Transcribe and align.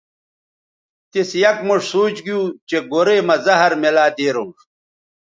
تِس 1.11 1.29
یک 1.41 1.57
موݜ 1.67 1.81
سوچ 1.91 2.15
گیو 2.25 2.41
چہء 2.69 2.83
گورئ 2.91 3.19
مہ 3.27 3.35
زہر 3.45 3.71
میلہ 3.81 4.05
دیرونݜ 4.15 4.57